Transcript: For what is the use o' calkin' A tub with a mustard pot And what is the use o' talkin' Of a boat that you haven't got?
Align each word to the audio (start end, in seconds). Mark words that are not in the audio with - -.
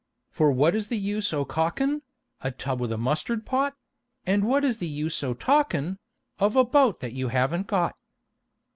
For 0.31 0.51
what 0.51 0.73
is 0.73 0.87
the 0.87 0.97
use 0.97 1.31
o' 1.31 1.45
calkin' 1.45 2.01
A 2.41 2.49
tub 2.49 2.79
with 2.79 2.91
a 2.91 2.97
mustard 2.97 3.45
pot 3.45 3.75
And 4.25 4.45
what 4.45 4.65
is 4.65 4.79
the 4.79 4.87
use 4.87 5.21
o' 5.23 5.35
talkin' 5.35 5.99
Of 6.39 6.55
a 6.55 6.65
boat 6.65 7.01
that 7.01 7.13
you 7.13 7.27
haven't 7.27 7.67
got? 7.67 7.95